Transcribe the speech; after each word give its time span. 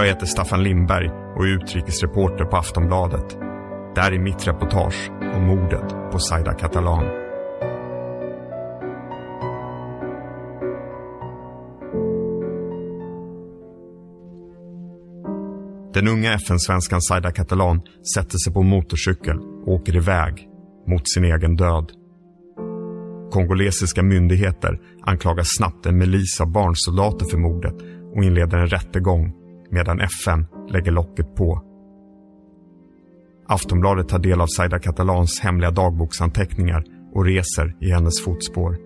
Jag 0.00 0.06
heter 0.06 0.26
Staffan 0.26 0.62
Lindberg 0.62 1.08
och 1.08 1.44
är 1.44 1.48
utrikesreporter 1.48 2.44
på 2.44 2.56
Aftonbladet. 2.56 3.38
Där 3.94 4.12
är 4.12 4.18
mitt 4.18 4.48
reportage 4.48 5.10
om 5.34 5.46
mordet 5.46 6.12
på 6.12 6.18
Zaida 6.18 6.52
Catalan. 6.52 7.04
Den 15.94 16.08
unga 16.08 16.34
FN-svenskan 16.34 17.02
Zaida 17.02 17.32
Catalan 17.32 17.82
sätter 18.14 18.38
sig 18.44 18.52
på 18.52 18.60
en 18.60 18.68
motorcykel 18.68 19.38
och 19.38 19.72
åker 19.72 19.96
iväg 19.96 20.48
mot 20.88 21.08
sin 21.08 21.24
egen 21.24 21.56
död. 21.56 21.92
Kongolesiska 23.30 24.02
myndigheter 24.02 24.80
anklagar 25.02 25.44
snabbt 25.46 25.86
en 25.86 25.98
milis 25.98 26.40
av 26.40 26.52
barnsoldater 26.52 27.26
för 27.26 27.38
mordet 27.38 27.74
och 28.16 28.24
inleder 28.24 28.58
en 28.58 28.66
rättegång 28.66 29.39
medan 29.70 30.00
FN 30.00 30.46
lägger 30.68 30.92
locket 30.92 31.34
på. 31.34 31.62
Aftonbladet 33.46 34.08
tar 34.08 34.18
del 34.18 34.40
av 34.40 34.46
Zaida 34.46 34.78
Catalans 34.78 35.40
hemliga 35.40 35.70
dagboksanteckningar 35.70 36.84
och 37.14 37.24
reser 37.24 37.76
i 37.80 37.90
hennes 37.90 38.24
fotspår. 38.24 38.76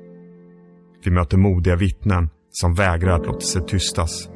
Vi 1.05 1.11
möter 1.11 1.39
modiga 1.39 1.77
vittnen 1.77 2.28
som 2.51 2.75
vägrar 2.75 3.20
att 3.20 3.27
låta 3.27 3.41
sig 3.41 3.67
tystas 3.67 4.28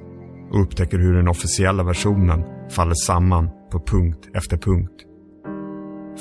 och 0.51 0.63
upptäcker 0.63 0.99
hur 0.99 1.15
den 1.15 1.29
officiella 1.29 1.83
versionen 1.83 2.45
faller 2.71 2.95
samman 2.95 3.51
på 3.71 3.81
punkt 3.81 4.29
efter 4.35 4.57
punkt. 4.57 5.05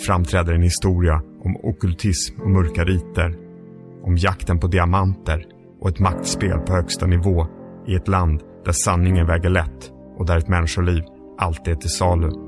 Framträder 0.05 0.53
en 0.53 0.61
historia 0.61 1.21
om 1.43 1.57
okultism 1.63 2.41
och 2.41 2.49
mörka 2.49 2.83
riter, 2.83 3.37
om 4.03 4.17
jakten 4.17 4.59
på 4.59 4.67
diamanter 4.67 5.45
och 5.79 5.89
ett 5.89 5.99
maktspel 5.99 6.59
på 6.59 6.73
högsta 6.73 7.05
nivå 7.05 7.47
i 7.87 7.95
ett 7.95 8.07
land 8.07 8.41
där 8.65 8.71
sanningen 8.71 9.27
väger 9.27 9.49
lätt 9.49 9.96
och 10.17 10.25
där 10.25 10.37
ett 10.37 10.47
människoliv 10.47 11.03
alltid 11.37 11.73
är 11.73 11.77
till 11.77 11.89
salu. 11.89 12.46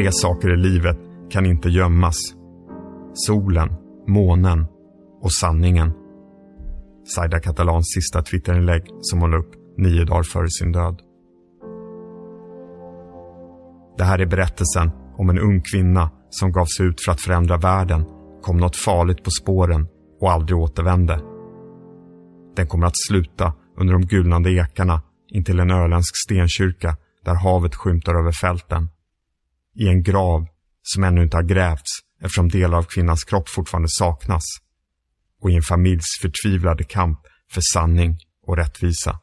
Tre 0.00 0.12
saker 0.12 0.54
i 0.54 0.56
livet 0.56 0.98
kan 1.30 1.46
inte 1.46 1.68
gömmas. 1.68 2.16
Solen, 3.14 3.68
månen 4.06 4.66
och 5.22 5.32
sanningen. 5.32 5.92
Zaida 7.14 7.40
Catalans 7.40 7.92
sista 7.94 8.22
Twitterinlägg 8.22 8.82
som 9.00 9.20
hon 9.20 9.30
la 9.30 9.36
upp 9.36 9.54
nio 9.78 10.04
dagar 10.04 10.22
före 10.22 10.50
sin 10.50 10.72
död. 10.72 11.00
Det 13.98 14.04
här 14.04 14.18
är 14.18 14.26
berättelsen 14.26 14.90
om 15.16 15.30
en 15.30 15.38
ung 15.38 15.62
kvinna 15.72 16.10
som 16.30 16.52
gav 16.52 16.66
sig 16.76 16.86
ut 16.86 17.04
för 17.04 17.12
att 17.12 17.20
förändra 17.20 17.56
världen, 17.56 18.04
kom 18.42 18.56
något 18.56 18.76
farligt 18.76 19.24
på 19.24 19.30
spåren 19.30 19.88
och 20.20 20.32
aldrig 20.32 20.58
återvände. 20.58 21.20
Den 22.56 22.66
kommer 22.66 22.86
att 22.86 23.06
sluta 23.08 23.52
under 23.76 23.92
de 23.92 24.02
gulnande 24.02 24.50
ekarna 24.50 25.02
intill 25.28 25.60
en 25.60 25.70
öländsk 25.70 26.14
stenkyrka 26.26 26.96
där 27.24 27.34
havet 27.34 27.74
skymtar 27.74 28.14
över 28.14 28.32
fälten 28.32 28.88
i 29.74 29.88
en 29.88 30.02
grav 30.02 30.46
som 30.82 31.04
ännu 31.04 31.22
inte 31.22 31.36
har 31.36 31.44
grävts 31.44 31.90
eftersom 32.20 32.48
delar 32.48 32.78
av 32.78 32.82
kvinnans 32.82 33.24
kropp 33.24 33.48
fortfarande 33.48 33.88
saknas 33.90 34.44
och 35.42 35.50
i 35.50 35.54
en 35.54 35.62
familjs 35.62 36.18
förtvivlade 36.22 36.84
kamp 36.84 37.18
för 37.52 37.60
sanning 37.72 38.18
och 38.46 38.56
rättvisa. 38.56 39.20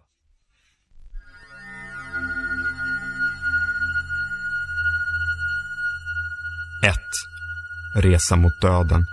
Ett. 6.83 8.03
Resa 8.03 8.35
mot 8.35 8.61
döden. 8.61 9.05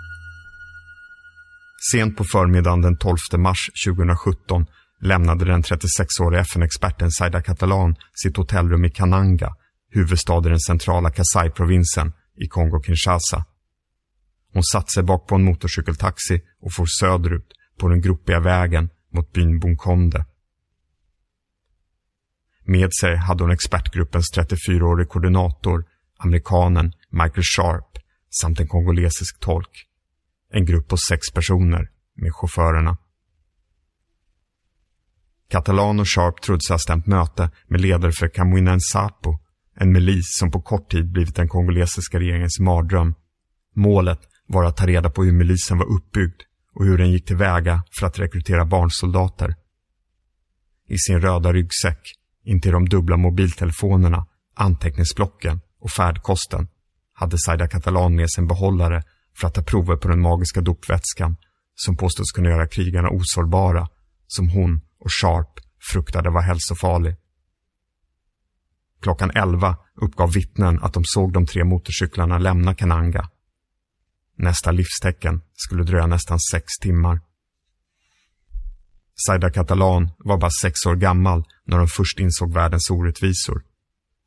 Sent 1.91 2.17
på 2.17 2.23
förmiddagen 2.23 2.81
den 2.81 2.97
12 2.97 3.17
mars 3.37 3.69
2017 3.87 4.65
lämnade 5.01 5.45
den 5.45 5.63
36-åriga 5.63 6.41
FN-experten 6.41 7.11
Zaida 7.11 7.41
Catalan 7.41 7.95
sitt 8.13 8.37
hotellrum 8.37 8.85
i 8.85 8.89
Kananga 8.89 9.55
huvudstad 9.95 10.45
i 10.45 10.49
den 10.49 10.59
centrala 10.59 11.09
Kasai-provinsen 11.09 12.13
i 12.35 12.47
Kongo-Kinshasa. 12.47 13.43
Hon 14.53 14.63
satte 14.63 14.91
sig 14.91 15.03
bak 15.03 15.27
på 15.27 15.35
en 15.35 15.43
motorcykeltaxi 15.43 16.41
och 16.61 16.73
for 16.73 16.85
söderut 16.85 17.53
på 17.79 17.89
den 17.89 18.01
gropiga 18.01 18.39
vägen 18.39 18.89
mot 19.13 19.33
byn 19.33 19.59
Bunkonde. 19.59 20.25
Med 22.63 22.89
sig 23.01 23.15
hade 23.17 23.43
hon 23.43 23.51
expertgruppens 23.51 24.37
34-årige 24.37 25.07
koordinator, 25.07 25.85
amerikanen 26.17 26.93
Michael 27.09 27.43
Sharp 27.43 27.97
samt 28.41 28.59
en 28.59 28.67
kongolesisk 28.67 29.39
tolk. 29.39 29.87
En 30.51 30.65
grupp 30.65 30.87
på 30.87 30.97
sex 30.97 31.31
personer 31.33 31.89
med 32.15 32.35
chaufförerna. 32.35 32.97
Catalan 35.49 35.99
och 35.99 36.09
Sharp 36.09 36.41
trodde 36.41 36.61
sig 36.61 36.73
ha 36.73 36.79
stämt 36.79 37.07
möte 37.07 37.51
med 37.67 37.81
ledare 37.81 38.11
för 38.11 38.27
Kamwinen 38.27 38.81
Sapo 38.81 39.39
en 39.75 39.91
milis 39.91 40.25
som 40.39 40.51
på 40.51 40.61
kort 40.61 40.91
tid 40.91 41.11
blivit 41.11 41.35
den 41.35 41.47
kongolesiska 41.47 42.19
regeringens 42.19 42.59
mardröm. 42.59 43.15
Målet 43.75 44.19
var 44.47 44.63
att 44.63 44.77
ta 44.77 44.87
reda 44.87 45.09
på 45.09 45.23
hur 45.23 45.31
milisen 45.31 45.77
var 45.77 45.85
uppbyggd 45.85 46.41
och 46.75 46.85
hur 46.85 46.97
den 46.97 47.11
gick 47.11 47.25
tillväga 47.25 47.83
för 47.99 48.07
att 48.07 48.19
rekrytera 48.19 48.65
barnsoldater. 48.65 49.55
I 50.87 50.97
sin 50.97 51.21
röda 51.21 51.53
ryggsäck, 51.53 51.99
intill 52.43 52.71
de 52.71 52.89
dubbla 52.89 53.17
mobiltelefonerna, 53.17 54.25
anteckningsblocken 54.55 55.61
och 55.79 55.91
färdkosten 55.91 56.67
hade 57.13 57.37
Zaida 57.37 57.67
Catalan 57.67 58.15
med 58.15 58.31
sig 58.31 58.41
en 58.41 58.47
behållare 58.47 59.03
för 59.37 59.47
att 59.47 59.53
ta 59.53 59.63
prover 59.63 59.95
på 59.95 60.07
den 60.07 60.21
magiska 60.21 60.61
dopvätskan 60.61 61.37
som 61.75 61.97
påstås 61.97 62.31
kunna 62.31 62.49
göra 62.49 62.67
krigarna 62.67 63.09
osårbara, 63.09 63.87
som 64.27 64.49
hon 64.49 64.81
och 64.99 65.11
Sharp 65.21 65.59
fruktade 65.91 66.29
var 66.29 66.41
hälsofarlig. 66.41 67.15
Klockan 69.05 69.31
11 69.35 69.77
uppgav 69.95 70.33
vittnen 70.33 70.83
att 70.83 70.93
de 70.93 71.03
såg 71.05 71.33
de 71.33 71.45
tre 71.45 71.63
motorcyklarna 71.63 72.37
lämna 72.37 72.75
Kananga. 72.75 73.29
Nästa 74.37 74.71
livstecken 74.71 75.41
skulle 75.53 75.83
dröja 75.83 76.07
nästan 76.07 76.39
sex 76.39 76.65
timmar. 76.81 77.19
Zaida 79.27 79.49
Catalan 79.49 80.09
var 80.17 80.37
bara 80.37 80.51
sex 80.61 80.85
år 80.85 80.95
gammal 80.95 81.43
när 81.65 81.77
de 81.77 81.87
först 81.87 82.19
insåg 82.19 82.53
världens 82.53 82.89
orättvisor. 82.89 83.63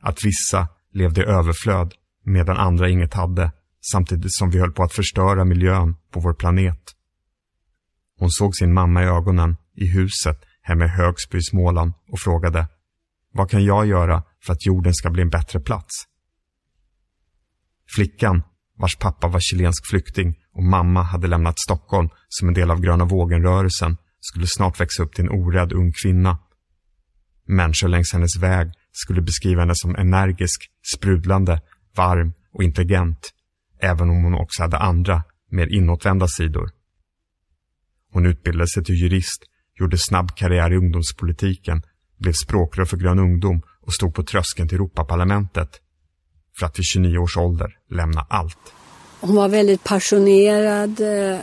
Att 0.03 0.25
vissa 0.25 0.69
levde 0.93 1.21
i 1.21 1.25
överflöd 1.25 1.95
medan 2.25 2.57
andra 2.57 2.89
inget 2.89 3.15
hade 3.15 3.53
samtidigt 3.93 4.35
som 4.35 4.51
vi 4.51 4.59
höll 4.59 4.73
på 4.73 4.83
att 4.83 4.93
förstöra 4.93 5.45
miljön 5.45 5.97
på 6.13 6.21
vår 6.21 6.35
planet. 6.35 6.95
Hon 8.19 8.31
såg 8.31 8.57
sin 8.57 8.75
mamma 8.75 9.03
i 9.03 9.07
ögonen 9.07 9.57
i 9.75 9.87
huset 9.87 10.45
hemma 10.63 10.85
i 10.85 10.89
Högsby 10.89 11.39
i 11.39 11.43
Småland 11.43 11.93
och 12.09 12.21
frågade 12.21 12.67
vad 13.33 13.51
kan 13.51 13.65
jag 13.65 13.87
göra 13.87 14.23
för 14.49 14.53
att 14.53 14.67
jorden 14.67 14.95
ska 14.95 15.11
bli 15.11 15.23
en 15.23 15.31
bättre 15.31 15.61
plats. 15.61 15.95
Flickan, 17.97 18.43
vars 18.77 18.97
pappa 18.97 19.29
var 19.29 19.41
chilensk 19.41 19.87
flykting 19.91 20.39
och 20.53 20.63
mamma 20.63 21.03
hade 21.03 21.27
lämnat 21.29 21.59
Stockholm 21.59 22.09
som 22.29 22.49
en 22.49 22.55
del 22.55 22.71
av 22.71 22.81
gröna 22.81 23.05
vågen-rörelsen, 23.05 23.97
skulle 24.21 24.47
snart 24.47 24.81
växa 24.81 25.03
upp 25.03 25.15
till 25.15 25.25
en 25.25 25.31
orädd 25.31 25.73
ung 25.73 25.93
kvinna. 26.03 26.39
Människor 27.47 27.89
längs 27.89 28.13
hennes 28.13 28.37
väg 28.37 28.73
skulle 28.93 29.23
beskriva 29.23 29.61
henne 29.61 29.75
som 29.77 29.97
energisk, 29.97 30.71
sprudlande, 30.97 31.61
varm 31.97 32.33
och 32.53 32.63
intelligent, 32.63 33.31
även 33.81 34.11
om 34.11 34.25
hon 34.25 34.35
också 34.35 34.63
hade 34.63 34.79
andra, 34.79 35.23
mer 35.51 35.67
inåtvända 35.67 36.29
sidor. 36.29 36.71
Hon 38.13 38.27
utbildade 38.27 38.69
sig 38.69 38.85
till 38.85 38.95
jurist, 38.95 39.45
gjorde 39.81 39.99
snabb 39.99 40.37
karriär 40.37 40.73
i 40.73 40.77
ungdomspolitiken, 40.77 41.83
blev 42.19 42.33
språkrör 42.33 42.85
för 42.85 42.97
Grön 42.97 43.19
ungdom 43.19 43.63
och 43.87 43.95
stod 43.95 44.15
på 44.15 44.23
tröskeln 44.23 44.69
till 44.69 44.77
Europaparlamentet 44.77 45.81
för 46.59 46.67
att 46.67 46.79
vid 46.79 46.85
29 46.85 47.19
års 47.19 47.37
ålder 47.37 47.77
lämna 47.91 48.27
allt. 48.29 48.59
Hon 49.21 49.37
var 49.37 49.49
väldigt 49.49 49.85
passionerad, 49.85 51.01
eh, 51.01 51.39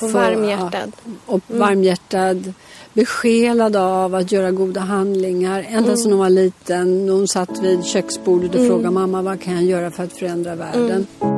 Och 0.00 0.12
varmhjärtad. 0.12 0.92
Och 1.26 1.40
varmhjärtad, 1.46 2.52
besjälad 2.92 3.76
av 3.76 4.14
att 4.14 4.32
göra 4.32 4.50
goda 4.50 4.80
handlingar. 4.80 5.66
Ända 5.68 5.78
mm. 5.78 5.96
sedan 5.96 6.12
hon 6.12 6.20
var 6.20 6.30
liten. 6.30 7.08
Hon 7.08 7.28
satt 7.28 7.62
vid 7.62 7.84
köksbordet 7.84 8.50
och 8.50 8.56
mm. 8.56 8.68
frågade 8.68 8.90
mamma 8.90 9.22
vad 9.22 9.42
kan 9.42 9.54
jag 9.54 9.64
göra 9.64 9.90
för 9.90 10.04
att 10.04 10.12
förändra 10.12 10.54
världen. 10.54 11.06
Mm. 11.20 11.35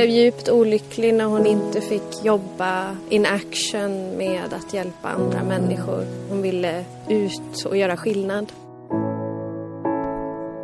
Blev 0.00 0.10
djupt 0.10 0.48
olycklig 0.48 1.14
när 1.14 1.24
hon 1.24 1.46
inte 1.46 1.80
fick 1.80 2.24
jobba 2.24 2.96
in 3.08 3.26
action 3.26 4.16
med 4.16 4.52
att 4.52 4.74
hjälpa 4.74 5.08
andra 5.08 5.44
människor. 5.44 6.04
Hon 6.28 6.42
ville 6.42 6.84
ut 7.08 7.64
och 7.66 7.76
göra 7.76 7.96
skillnad. 7.96 8.52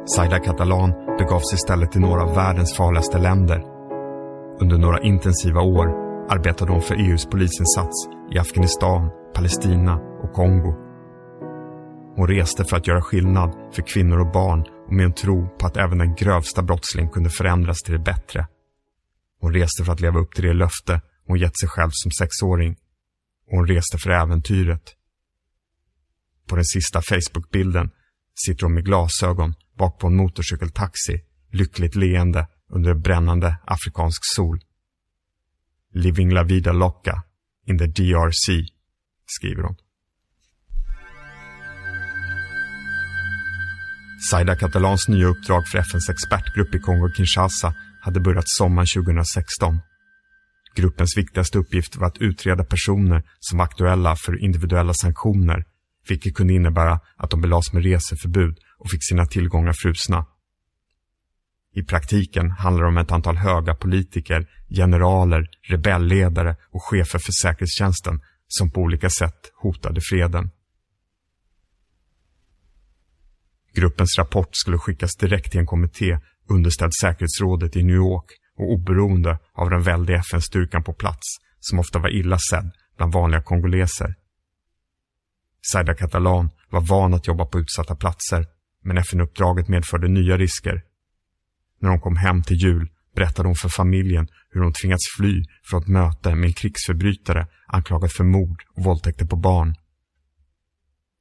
Saida 0.06 0.38
Catalan 0.38 0.92
begav 1.18 1.40
sig 1.40 1.54
istället 1.54 1.92
till 1.92 2.00
några 2.00 2.22
av 2.22 2.34
världens 2.34 2.74
farligaste 2.74 3.18
länder. 3.18 3.62
Under 4.60 4.78
några 4.78 5.02
intensiva 5.02 5.60
år 5.60 5.86
arbetade 6.30 6.72
hon 6.72 6.82
för 6.82 6.94
EUs 6.94 7.26
polisinsats 7.26 8.08
i 8.32 8.38
Afghanistan, 8.38 9.10
Palestina 9.34 9.94
och 10.22 10.32
Kongo. 10.32 10.74
Hon 12.16 12.28
reste 12.28 12.64
för 12.64 12.76
att 12.76 12.86
göra 12.86 13.02
skillnad 13.02 13.52
för 13.72 13.82
kvinnor 13.82 14.20
och 14.20 14.32
barn 14.32 14.64
och 14.86 14.92
med 14.92 15.04
en 15.04 15.14
tro 15.14 15.48
på 15.58 15.66
att 15.66 15.76
även 15.76 15.98
den 15.98 16.14
grövsta 16.14 16.62
brottsling 16.62 17.08
kunde 17.08 17.30
förändras 17.30 17.78
till 17.82 17.92
det 17.92 18.04
bättre. 18.04 18.46
Hon 19.46 19.54
reste 19.54 19.84
för 19.84 19.92
att 19.92 20.00
leva 20.00 20.20
upp 20.20 20.34
till 20.34 20.44
det 20.44 20.52
löfte 20.52 21.00
hon 21.26 21.38
gett 21.38 21.58
sig 21.58 21.68
själv 21.68 21.90
som 21.92 22.10
sexåring. 22.10 22.76
Och 23.46 23.56
hon 23.56 23.66
reste 23.66 23.98
för 23.98 24.10
äventyret. 24.10 24.82
På 26.48 26.56
den 26.56 26.64
sista 26.64 27.02
Facebook-bilden 27.02 27.90
sitter 28.34 28.62
hon 28.62 28.74
med 28.74 28.84
glasögon 28.84 29.54
bak 29.78 29.98
på 29.98 30.06
en 30.06 30.16
motorcykeltaxi, 30.16 31.20
lyckligt 31.52 31.94
leende 31.94 32.46
under 32.70 32.90
en 32.90 33.00
brännande 33.02 33.56
afrikansk 33.66 34.20
sol. 34.36 34.60
Living 35.94 36.32
la 36.32 36.42
vida 36.42 36.72
loca 36.72 37.22
in 37.66 37.78
the 37.78 37.86
DRC, 37.86 38.68
skriver 39.26 39.62
hon. 39.62 39.76
Saida 44.30 44.56
Catalans 44.56 45.08
nya 45.08 45.26
uppdrag 45.26 45.68
för 45.68 45.78
FNs 45.78 46.08
expertgrupp 46.08 46.74
i 46.74 46.78
Kongo-Kinshasa 46.78 47.74
hade 48.06 48.20
börjat 48.20 48.44
sommaren 48.46 48.86
2016. 48.86 49.80
Gruppens 50.74 51.16
viktigaste 51.16 51.58
uppgift 51.58 51.96
var 51.96 52.06
att 52.06 52.18
utreda 52.18 52.64
personer 52.64 53.22
som 53.40 53.58
var 53.58 53.64
aktuella 53.64 54.16
för 54.16 54.44
individuella 54.44 54.94
sanktioner, 54.94 55.64
vilket 56.08 56.34
kunde 56.34 56.54
innebära 56.54 57.00
att 57.16 57.30
de 57.30 57.40
belades 57.40 57.72
med 57.72 57.82
reseförbud 57.82 58.58
och 58.78 58.90
fick 58.90 59.04
sina 59.08 59.26
tillgångar 59.26 59.72
frusna. 59.82 60.26
I 61.74 61.82
praktiken 61.82 62.50
handlar 62.50 62.82
det 62.82 62.88
om 62.88 62.98
ett 62.98 63.12
antal 63.12 63.36
höga 63.36 63.74
politiker, 63.74 64.46
generaler, 64.68 65.48
rebellledare 65.62 66.56
och 66.70 66.82
chefer 66.82 67.18
för 67.18 67.32
säkerhetstjänsten 67.32 68.20
som 68.48 68.70
på 68.70 68.80
olika 68.80 69.10
sätt 69.10 69.52
hotade 69.62 70.00
freden. 70.00 70.50
Gruppens 73.74 74.18
rapport 74.18 74.50
skulle 74.52 74.78
skickas 74.78 75.16
direkt 75.16 75.50
till 75.50 75.60
en 75.60 75.66
kommitté 75.66 76.18
underställd 76.48 76.92
säkerhetsrådet 77.02 77.76
i 77.76 77.82
New 77.82 77.96
York 77.96 78.24
och 78.58 78.72
oberoende 78.72 79.38
av 79.52 79.70
den 79.70 79.82
väldiga 79.82 80.18
FN-styrkan 80.18 80.82
på 80.84 80.92
plats 80.92 81.26
som 81.60 81.78
ofta 81.78 81.98
var 81.98 82.08
illa 82.08 82.38
sedd 82.50 82.70
bland 82.96 83.12
vanliga 83.12 83.42
kongoleser. 83.42 84.14
Saida 85.72 85.94
Catalan 85.94 86.50
var 86.70 86.80
van 86.80 87.14
att 87.14 87.26
jobba 87.26 87.46
på 87.46 87.58
utsatta 87.58 87.96
platser 87.96 88.46
men 88.82 88.98
FN-uppdraget 88.98 89.68
medförde 89.68 90.08
nya 90.08 90.36
risker. 90.36 90.82
När 91.80 91.90
hon 91.90 92.00
kom 92.00 92.16
hem 92.16 92.42
till 92.42 92.56
jul 92.56 92.88
berättade 93.14 93.48
hon 93.48 93.56
för 93.56 93.68
familjen 93.68 94.28
hur 94.50 94.60
hon 94.60 94.72
tvingats 94.72 95.04
fly 95.16 95.44
från 95.70 95.82
ett 95.82 95.88
möte 95.88 96.34
med 96.34 96.46
en 96.46 96.52
krigsförbrytare 96.52 97.46
anklagad 97.66 98.12
för 98.12 98.24
mord 98.24 98.62
och 98.74 98.84
våldtäkter 98.84 99.26
på 99.26 99.36
barn. 99.36 99.74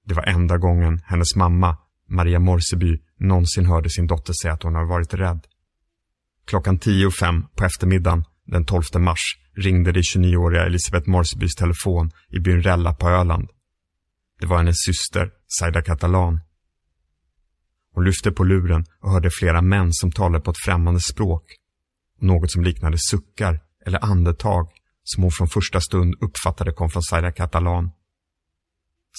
Det 0.05 0.13
var 0.13 0.23
enda 0.23 0.57
gången 0.57 1.01
hennes 1.05 1.35
mamma, 1.35 1.77
Maria 2.09 2.39
Morseby, 2.39 3.01
någonsin 3.19 3.65
hörde 3.65 3.89
sin 3.89 4.07
dotter 4.07 4.33
säga 4.41 4.53
att 4.53 4.63
hon 4.63 4.75
hade 4.75 4.87
varit 4.87 5.13
rädd. 5.13 5.47
Klockan 6.45 6.79
tio 6.79 7.07
och 7.07 7.13
fem 7.13 7.45
på 7.55 7.65
eftermiddagen 7.65 8.23
den 8.45 8.65
12 8.65 8.83
mars 8.99 9.37
ringde 9.55 9.91
det 9.91 10.01
29-åriga 10.15 10.65
Elisabeth 10.65 11.09
Morsebys 11.09 11.55
telefon 11.55 12.11
i 12.29 12.39
byn 12.39 12.61
Rella 12.61 12.93
på 12.93 13.09
Öland. 13.09 13.49
Det 14.39 14.45
var 14.45 14.57
hennes 14.57 14.75
syster, 14.85 15.31
Saida 15.47 15.81
Catalan. 15.81 16.39
Hon 17.93 18.05
lyfte 18.05 18.31
på 18.31 18.43
luren 18.43 18.85
och 18.99 19.11
hörde 19.11 19.29
flera 19.39 19.61
män 19.61 19.93
som 19.93 20.11
talade 20.11 20.43
på 20.43 20.51
ett 20.51 20.63
främmande 20.65 20.99
språk. 20.99 21.43
Något 22.19 22.51
som 22.51 22.63
liknade 22.63 22.97
suckar 22.99 23.59
eller 23.85 24.03
andetag 24.03 24.71
som 25.03 25.23
hon 25.23 25.31
från 25.31 25.47
första 25.47 25.81
stund 25.81 26.15
uppfattade 26.21 26.71
kom 26.71 26.89
från 26.89 27.03
Saida 27.03 27.31
Catalan. 27.31 27.91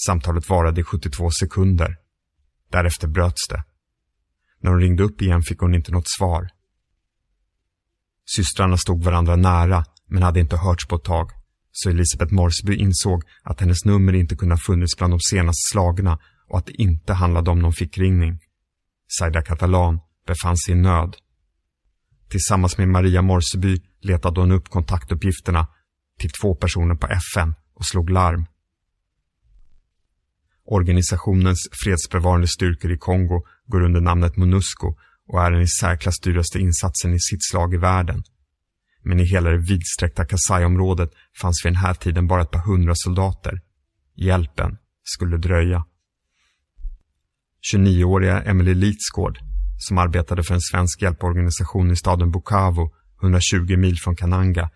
Samtalet 0.05 0.49
varade 0.49 0.81
i 0.81 0.83
72 0.83 1.31
sekunder. 1.31 1.97
Därefter 2.71 3.07
bröts 3.07 3.47
det. 3.49 3.63
När 4.59 4.71
hon 4.71 4.79
ringde 4.81 5.03
upp 5.03 5.21
igen 5.21 5.41
fick 5.41 5.59
hon 5.59 5.75
inte 5.75 5.91
något 5.91 6.09
svar. 6.17 6.49
Systrarna 8.35 8.77
stod 8.77 9.03
varandra 9.03 9.35
nära 9.35 9.85
men 10.07 10.23
hade 10.23 10.39
inte 10.39 10.57
hörts 10.57 10.87
på 10.87 10.95
ett 10.95 11.03
tag. 11.03 11.31
Så 11.71 11.89
Elisabeth 11.89 12.33
Morsby 12.33 12.75
insåg 12.75 13.23
att 13.43 13.59
hennes 13.59 13.85
nummer 13.85 14.13
inte 14.13 14.35
kunde 14.35 14.55
ha 14.55 14.59
funnits 14.59 14.97
bland 14.97 15.13
de 15.13 15.19
senast 15.19 15.71
slagna 15.71 16.19
och 16.49 16.57
att 16.57 16.65
det 16.65 16.81
inte 16.81 17.13
handlade 17.13 17.51
om 17.51 17.59
någon 17.59 17.73
fickringning. 17.73 18.39
Saida 19.19 19.41
Catalan 19.41 19.99
befann 20.27 20.57
sig 20.57 20.73
i 20.73 20.77
nöd. 20.77 21.15
Tillsammans 22.29 22.77
med 22.77 22.87
Maria 22.87 23.21
Morseby 23.21 23.81
letade 24.01 24.39
hon 24.39 24.51
upp 24.51 24.69
kontaktuppgifterna 24.69 25.67
till 26.19 26.29
två 26.41 26.55
personer 26.55 26.95
på 26.95 27.07
FN 27.07 27.53
och 27.73 27.85
slog 27.85 28.09
larm. 28.09 28.45
Organisationens 30.67 31.67
fredsbevarande 31.83 32.47
styrkor 32.47 32.91
i 32.91 32.97
Kongo 32.97 33.43
går 33.67 33.81
under 33.81 34.01
namnet 34.01 34.37
MONUSCO 34.37 34.95
och 35.27 35.43
är 35.43 35.51
den 35.51 35.61
i 35.61 35.67
särklass 35.67 36.19
dyraste 36.19 36.59
insatsen 36.59 37.13
i 37.13 37.19
sitt 37.19 37.45
slag 37.51 37.73
i 37.73 37.77
världen. 37.77 38.23
Men 39.03 39.19
i 39.19 39.23
hela 39.23 39.49
det 39.49 39.57
vidsträckta 39.57 40.25
Kasai-området 40.25 41.11
fanns 41.41 41.65
vid 41.65 41.73
den 41.73 41.81
här 41.81 41.93
tiden 41.93 42.27
bara 42.27 42.41
ett 42.41 42.51
par 42.51 42.59
hundra 42.59 42.93
soldater. 42.95 43.61
Hjälpen 44.15 44.77
skulle 45.03 45.37
dröja. 45.37 45.85
29-åriga 47.73 48.41
Emily 48.41 48.73
Litsgård, 48.73 49.39
som 49.77 49.97
arbetade 49.97 50.43
för 50.43 50.53
en 50.53 50.61
svensk 50.61 51.01
hjälporganisation 51.01 51.91
i 51.91 51.95
staden 51.95 52.31
Bukavu, 52.31 52.89
120 53.21 53.77
mil 53.77 53.99
från 53.99 54.15
Kananga, 54.15 54.69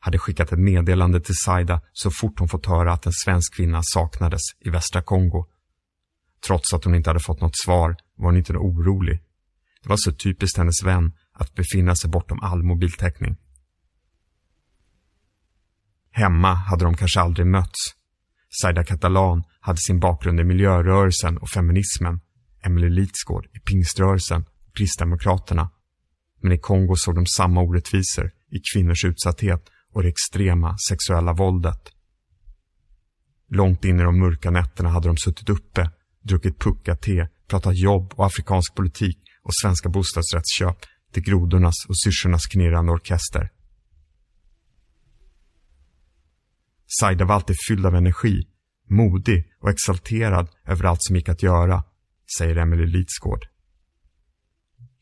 hade 0.00 0.18
skickat 0.18 0.52
ett 0.52 0.58
meddelande 0.58 1.20
till 1.20 1.34
Saida 1.44 1.80
så 1.92 2.10
fort 2.10 2.38
hon 2.38 2.48
fått 2.48 2.66
höra 2.66 2.92
att 2.92 3.06
en 3.06 3.12
svensk 3.12 3.54
kvinna 3.54 3.80
saknades 3.82 4.40
i 4.60 4.70
västra 4.70 5.02
Kongo. 5.02 5.46
Trots 6.46 6.74
att 6.74 6.84
hon 6.84 6.94
inte 6.94 7.10
hade 7.10 7.20
fått 7.20 7.40
något 7.40 7.56
svar 7.64 7.96
var 8.16 8.26
hon 8.26 8.36
inte 8.36 8.52
orolig. 8.52 9.22
Det 9.82 9.88
var 9.88 9.96
så 9.98 10.12
typiskt 10.12 10.58
hennes 10.58 10.82
vän 10.84 11.12
att 11.32 11.54
befinna 11.54 11.96
sig 11.96 12.10
bortom 12.10 12.40
all 12.42 12.62
mobiltäckning. 12.62 13.36
Hemma 16.10 16.54
hade 16.54 16.84
de 16.84 16.96
kanske 16.96 17.20
aldrig 17.20 17.46
mötts. 17.46 17.94
Saida 18.62 18.84
Catalan 18.84 19.42
hade 19.60 19.78
sin 19.78 20.00
bakgrund 20.00 20.40
i 20.40 20.44
miljörörelsen 20.44 21.38
och 21.38 21.48
feminismen. 21.48 22.20
Emily 22.62 22.88
Litsgård 22.88 23.46
i 23.52 23.58
pingströrelsen 23.58 24.44
och 24.68 24.76
Kristdemokraterna. 24.76 25.70
Men 26.42 26.52
i 26.52 26.58
Kongo 26.58 26.94
såg 26.96 27.14
de 27.14 27.26
samma 27.26 27.60
orättvisor 27.60 28.30
i 28.50 28.60
kvinnors 28.72 29.04
utsatthet 29.04 29.70
och 29.92 30.02
det 30.02 30.08
extrema 30.08 30.76
sexuella 30.88 31.32
våldet. 31.32 31.92
Långt 33.48 33.84
in 33.84 34.00
i 34.00 34.02
de 34.02 34.18
mörka 34.18 34.50
nätterna 34.50 34.88
hade 34.88 35.08
de 35.08 35.16
suttit 35.16 35.48
uppe, 35.48 35.90
druckit 36.22 36.58
pucka-te, 36.58 37.28
pratat 37.48 37.76
jobb 37.76 38.12
och 38.16 38.26
afrikansk 38.26 38.74
politik 38.74 39.18
och 39.42 39.54
svenska 39.62 39.88
bostadsrättsköp 39.88 40.76
till 41.12 41.22
grodornas 41.22 41.74
och 41.88 42.00
syrsornas 42.00 42.46
knirrande 42.46 42.92
orkester. 42.92 43.50
Saida 46.86 47.24
var 47.24 47.34
alltid 47.34 47.56
fylld 47.68 47.86
av 47.86 47.94
energi, 47.94 48.46
modig 48.88 49.52
och 49.60 49.70
exalterad 49.70 50.48
över 50.66 50.84
allt 50.84 51.02
som 51.02 51.16
gick 51.16 51.28
att 51.28 51.42
göra, 51.42 51.84
säger 52.38 52.56
Emily 52.56 52.86
Litsgård. 52.86 53.46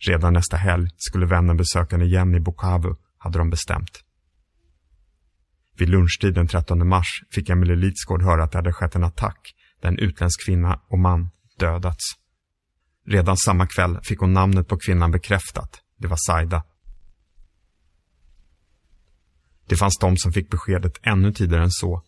Redan 0.07 0.33
nästa 0.33 0.57
helg 0.57 0.91
skulle 0.97 1.27
vännen 1.27 1.57
besöka 1.57 1.97
henne 1.97 2.05
igen 2.05 2.35
i 2.35 2.41
Bukavu, 2.41 2.95
hade 3.19 3.39
de 3.39 3.51
bestämt. 3.51 4.05
Vid 5.79 5.89
lunchtid 5.89 6.35
den 6.35 6.47
13 6.47 6.89
mars 6.89 7.23
fick 7.31 7.49
Emily 7.49 7.77
Litsgård 7.77 8.23
höra 8.23 8.45
att 8.45 8.53
det 8.53 8.59
hade 8.59 8.73
skett 8.73 8.95
en 8.95 9.05
attack 9.05 9.55
där 9.81 9.89
en 9.89 9.99
utländsk 9.99 10.47
kvinna 10.47 10.81
och 10.89 10.99
man 10.99 11.31
dödats. 11.59 12.05
Redan 13.07 13.37
samma 13.37 13.67
kväll 13.67 13.99
fick 14.03 14.19
hon 14.19 14.33
namnet 14.33 14.69
på 14.69 14.79
kvinnan 14.79 15.11
bekräftat. 15.11 15.81
Det 15.97 16.07
var 16.07 16.17
Saida. 16.27 16.65
Det 19.69 19.77
fanns 19.77 19.99
de 20.01 20.17
som 20.17 20.33
fick 20.33 20.51
beskedet 20.51 20.99
ännu 21.03 21.33
tidigare 21.33 21.63
än 21.63 21.71
så. 21.71 22.03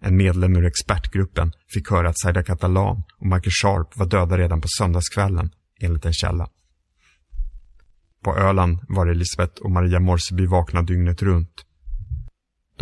En 0.00 0.16
medlem 0.16 0.56
ur 0.56 0.66
expertgruppen 0.66 1.52
fick 1.74 1.90
höra 1.90 2.08
att 2.08 2.18
Zaida 2.18 2.42
Catalan 2.42 3.02
och 3.18 3.26
Michael 3.26 3.50
Sharp 3.62 3.96
var 3.96 4.06
döda 4.06 4.38
redan 4.38 4.60
på 4.60 4.68
söndagskvällen, 4.68 5.50
enligt 5.80 6.04
en 6.04 6.12
källa. 6.12 6.48
På 8.24 8.36
Öland 8.36 8.78
var 8.88 9.06
Elisabeth 9.06 9.62
och 9.62 9.70
Maria 9.70 10.00
Morseby 10.00 10.46
vakna 10.46 10.82
dygnet 10.82 11.22
runt. 11.22 11.66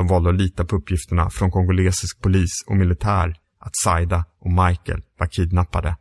De 0.00 0.06
valde 0.06 0.30
att 0.30 0.36
lita 0.36 0.64
på 0.64 0.76
uppgifterna 0.76 1.30
från 1.30 1.50
kongolesisk 1.50 2.20
polis 2.20 2.50
och 2.66 2.76
militär 2.76 3.40
att 3.58 3.76
Saida 3.84 4.24
och 4.38 4.50
Michael 4.50 5.02
var 5.18 5.26
kidnappade. 5.26 5.96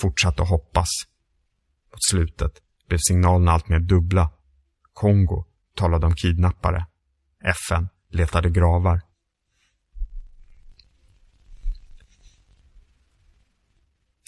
Fortsatte 0.00 0.42
att 0.42 0.48
hoppas. 0.48 0.88
Mot 1.92 2.04
slutet 2.10 2.52
blev 2.88 2.98
signalerna 2.98 3.52
allt 3.52 3.68
mer 3.68 3.78
dubbla. 3.78 4.30
Kongo 4.92 5.44
talade 5.74 6.06
om 6.06 6.14
kidnappare. 6.14 6.86
FN 7.44 7.88
letade 8.10 8.50
gravar. 8.50 9.00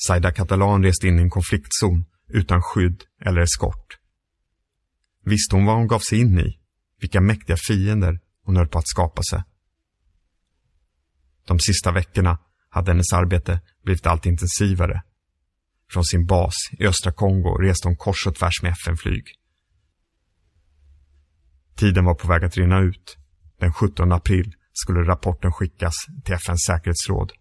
Saida 0.07 0.33
Catalan 0.33 0.83
reste 0.83 1.09
in 1.09 1.19
i 1.19 1.23
en 1.23 1.31
konfliktzon 1.31 2.05
utan 2.29 2.63
skydd 2.63 3.05
eller 3.27 3.41
eskort. 3.41 3.99
Visste 5.25 5.57
hon 5.57 5.67
vad 5.67 5.77
hon 5.77 5.89
gav 5.89 5.99
sig 5.99 6.21
in 6.21 6.39
i? 6.39 6.61
Vilka 7.01 7.21
mäktiga 7.21 7.57
fiender 7.57 8.21
hon 8.51 8.57
höll 8.57 8.69
på 8.69 8.79
att 8.79 8.89
skapa 8.89 9.23
sig. 9.23 9.43
De 11.47 11.59
sista 11.59 11.93
veckorna 11.93 12.39
hade 12.69 12.91
hennes 12.91 13.13
arbete 13.13 13.61
blivit 13.85 14.07
allt 14.07 14.27
intensivare. 14.27 15.03
Från 15.93 16.05
sin 16.05 16.27
bas 16.27 16.55
i 16.73 16.87
östra 16.87 17.13
Kongo 17.13 17.59
reste 17.59 17.89
hon 17.89 17.97
kors 17.97 18.27
och 18.27 18.35
tvärs 18.35 18.63
med 18.63 18.73
FN-flyg. 18.73 19.25
Tiden 21.77 22.05
var 22.05 22.15
på 22.15 22.29
väg 22.29 22.45
att 22.45 22.57
rinna 22.57 22.81
ut. 22.81 23.19
Den 23.59 23.73
17 23.73 24.13
april 24.13 24.55
skulle 24.73 25.01
rapporten 25.01 25.53
skickas 25.53 25.95
till 26.25 26.35
FNs 26.35 26.65
säkerhetsråd. 26.67 27.33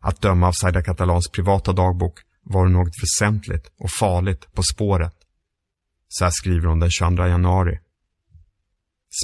Att 0.00 0.20
döma 0.20 0.48
av 0.48 0.52
Saida 0.52 0.82
Catalans 0.82 1.30
privata 1.30 1.72
dagbok 1.72 2.18
var 2.42 2.66
det 2.66 2.72
något 2.72 3.02
väsentligt 3.02 3.72
och 3.78 3.90
farligt 3.90 4.52
på 4.52 4.62
spåret. 4.62 5.14
Så 6.08 6.24
här 6.24 6.30
skriver 6.30 6.68
hon 6.68 6.80
den 6.80 6.90
22 6.90 7.26
januari. 7.26 7.78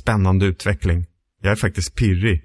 Spännande 0.02 0.46
utveckling. 0.46 1.06
Jag 1.40 1.52
är 1.52 1.56
faktiskt 1.56 1.94
pirrig. 1.94 2.44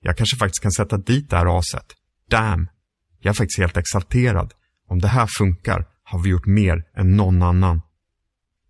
Jag 0.00 0.16
kanske 0.16 0.36
faktiskt 0.36 0.62
kan 0.62 0.72
sätta 0.72 0.96
dit 0.96 1.30
det 1.30 1.36
här 1.36 1.58
aset. 1.58 1.86
Damn! 2.30 2.68
Jag 3.20 3.30
är 3.30 3.34
faktiskt 3.34 3.58
helt 3.58 3.76
exalterad. 3.76 4.54
Om 4.88 4.98
det 4.98 5.08
här 5.08 5.28
funkar 5.38 5.86
har 6.02 6.18
vi 6.18 6.30
gjort 6.30 6.46
mer 6.46 6.84
än 6.94 7.16
någon 7.16 7.42
annan. 7.42 7.82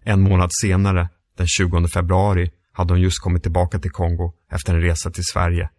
En 0.04 0.20
månad 0.20 0.50
senare, 0.62 1.08
den 1.36 1.46
20 1.46 1.88
februari, 1.88 2.50
hade 2.72 2.92
hon 2.92 3.00
just 3.00 3.20
kommit 3.20 3.42
tillbaka 3.42 3.78
till 3.78 3.90
Kongo 3.90 4.32
efter 4.52 4.74
en 4.74 4.80
resa 4.80 5.10
till 5.10 5.24
Sverige. 5.24 5.70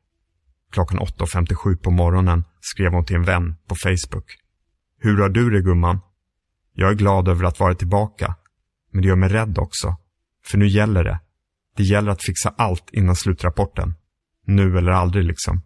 Klockan 0.71 0.99
8.57 0.99 1.77
på 1.77 1.91
morgonen 1.91 2.43
skrev 2.61 2.91
hon 2.91 3.05
till 3.05 3.15
en 3.15 3.23
vän 3.23 3.55
på 3.67 3.75
Facebook. 3.75 4.37
Hur 4.99 5.21
har 5.21 5.29
du 5.29 5.49
det 5.49 5.61
gumman? 5.61 5.99
Jag 6.73 6.89
är 6.91 6.95
glad 6.95 7.27
över 7.27 7.45
att 7.45 7.59
vara 7.59 7.75
tillbaka. 7.75 8.35
Men 8.91 9.01
det 9.01 9.07
gör 9.07 9.15
mig 9.15 9.29
rädd 9.29 9.57
också. 9.57 9.95
För 10.45 10.57
nu 10.57 10.67
gäller 10.67 11.03
det. 11.03 11.19
Det 11.75 11.83
gäller 11.83 12.11
att 12.11 12.23
fixa 12.23 12.53
allt 12.57 12.89
innan 12.91 13.15
slutrapporten. 13.15 13.93
Nu 14.45 14.77
eller 14.77 14.91
aldrig 14.91 15.25
liksom. 15.25 15.61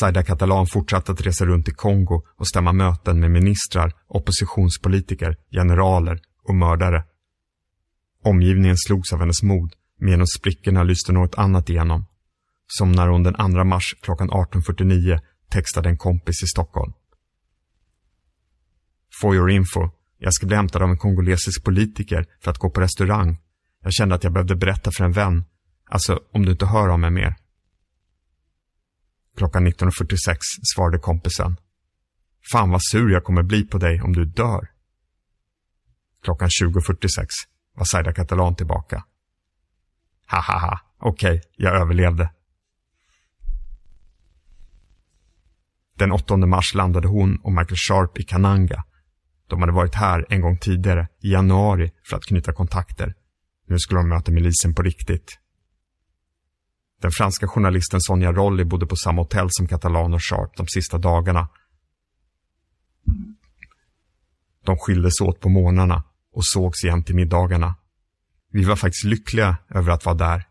Saida 0.00 0.22
Catalan 0.22 0.66
fortsatte 0.66 1.12
att 1.12 1.20
resa 1.20 1.46
runt 1.46 1.68
i 1.68 1.70
Kongo 1.70 2.22
och 2.36 2.48
stämma 2.48 2.72
möten 2.72 3.20
med 3.20 3.30
ministrar, 3.30 3.92
oppositionspolitiker, 4.06 5.36
generaler 5.50 6.20
och 6.42 6.54
mördare. 6.54 7.04
Omgivningen 8.24 8.76
slogs 8.76 9.12
av 9.12 9.20
hennes 9.20 9.42
mod, 9.42 9.74
men 9.98 10.10
genom 10.10 10.26
sprickorna 10.26 10.82
lyste 10.82 11.12
något 11.12 11.34
annat 11.34 11.70
igenom. 11.70 12.04
Som 12.66 12.92
när 12.92 13.08
hon 13.08 13.22
den 13.22 13.34
2 13.34 13.64
mars 13.64 13.94
klockan 14.02 14.30
18.49 14.30 15.20
textade 15.50 15.88
en 15.88 15.98
kompis 15.98 16.42
i 16.42 16.46
Stockholm. 16.46 16.92
For 19.20 19.34
your 19.34 19.50
info, 19.50 19.90
jag 20.18 20.34
ska 20.34 20.46
bli 20.46 20.56
hämtad 20.56 20.82
av 20.82 20.90
en 20.90 20.98
kongolesisk 20.98 21.64
politiker 21.64 22.26
för 22.40 22.50
att 22.50 22.58
gå 22.58 22.70
på 22.70 22.80
restaurang. 22.80 23.38
Jag 23.82 23.92
kände 23.92 24.14
att 24.14 24.24
jag 24.24 24.32
behövde 24.32 24.56
berätta 24.56 24.90
för 24.90 25.04
en 25.04 25.12
vän. 25.12 25.44
Alltså, 25.90 26.20
om 26.32 26.44
du 26.44 26.52
inte 26.52 26.66
hör 26.66 26.88
av 26.88 26.98
mig 26.98 27.10
mer. 27.10 27.34
Klockan 29.36 29.66
19.46 29.66 30.36
svarade 30.74 30.98
kompisen. 30.98 31.56
Fan 32.52 32.70
vad 32.70 32.82
sur 32.82 33.10
jag 33.10 33.24
kommer 33.24 33.42
bli 33.42 33.64
på 33.64 33.78
dig 33.78 34.02
om 34.02 34.12
du 34.12 34.24
dör. 34.24 34.70
Klockan 36.22 36.48
20.46 36.48 37.26
var 37.74 37.84
Saida 37.84 38.12
Catalan 38.12 38.56
tillbaka. 38.56 39.04
Hahaha, 40.26 40.80
okej, 40.98 41.36
okay, 41.36 41.50
jag 41.56 41.80
överlevde. 41.80 42.30
Den 45.98 46.12
8 46.12 46.36
mars 46.36 46.74
landade 46.74 47.08
hon 47.08 47.36
och 47.36 47.52
Michael 47.52 47.76
Sharp 47.76 48.18
i 48.18 48.22
Kananga. 48.22 48.84
De 49.46 49.60
hade 49.60 49.72
varit 49.72 49.94
här 49.94 50.26
en 50.28 50.40
gång 50.40 50.58
tidigare, 50.58 51.08
i 51.20 51.32
januari, 51.32 51.92
för 52.08 52.16
att 52.16 52.24
knyta 52.24 52.52
kontakter. 52.52 53.14
Nu 53.68 53.78
skulle 53.78 54.00
de 54.00 54.08
möta 54.08 54.32
milisen 54.32 54.74
på 54.74 54.82
riktigt. 54.82 55.38
Den 57.00 57.10
franska 57.10 57.48
journalisten 57.48 58.00
Sonja 58.00 58.32
Rolli 58.32 58.64
bodde 58.64 58.86
på 58.86 58.96
samma 58.96 59.22
hotell 59.22 59.48
som 59.50 59.68
Catalan 59.68 60.14
och 60.14 60.22
Sharp 60.22 60.56
de 60.56 60.66
sista 60.66 60.98
dagarna. 60.98 61.48
De 64.64 64.76
skildes 64.78 65.20
åt 65.20 65.40
på 65.40 65.48
morgnarna 65.48 66.04
och 66.32 66.46
sågs 66.46 66.84
igen 66.84 67.04
till 67.04 67.14
middagarna. 67.14 67.74
Vi 68.50 68.64
var 68.64 68.76
faktiskt 68.76 69.04
lyckliga 69.04 69.56
över 69.70 69.92
att 69.92 70.04
vara 70.04 70.16
där. 70.16 70.48